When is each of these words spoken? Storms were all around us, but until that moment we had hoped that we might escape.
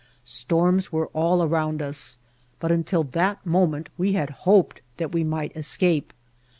Storms 0.25 0.91
were 0.91 1.09
all 1.13 1.43
around 1.43 1.79
us, 1.79 2.17
but 2.59 2.71
until 2.71 3.03
that 3.03 3.45
moment 3.45 3.87
we 3.99 4.13
had 4.13 4.31
hoped 4.49 4.81
that 4.97 5.11
we 5.11 5.23
might 5.23 5.55
escape. 5.55 6.11